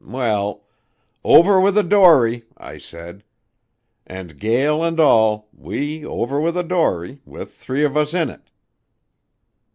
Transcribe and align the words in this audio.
Well, 0.03 0.63
'Over 1.23 1.61
with 1.61 1.77
a 1.77 1.83
dory!' 1.83 2.45
I 2.57 2.79
said. 2.79 3.23
And, 4.07 4.39
gale 4.39 4.83
and 4.83 4.99
all, 4.99 5.47
we 5.53 6.03
over 6.03 6.41
with 6.41 6.57
a 6.57 6.63
dory, 6.63 7.21
with 7.23 7.53
three 7.53 7.85
of 7.85 7.95
us 7.95 8.11
in 8.15 8.31
it. 8.31 8.49